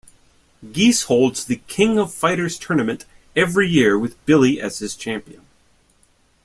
[0.71, 3.05] Geese holds "The King of Fighters" tournament
[3.35, 5.45] every year with Billy as his champion.